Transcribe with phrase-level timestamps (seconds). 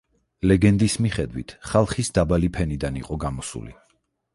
[0.51, 3.81] ლეგენდის მიხედვით ხალხის დაბალი ფენიდან იყო გამოსული.